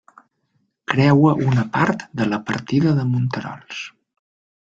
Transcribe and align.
Creua 0.93 1.33
una 1.49 1.65
part 1.75 2.07
de 2.21 2.27
la 2.31 2.41
partida 2.49 2.97
de 3.01 3.07
Monterols. 3.13 3.85